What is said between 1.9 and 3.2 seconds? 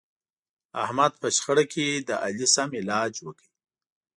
د علي سم علاج